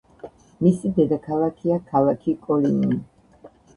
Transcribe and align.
მისი 0.67 0.91
დედაქალაქია 0.95 1.77
ქალაქი 1.91 2.35
კოლინი. 2.49 2.99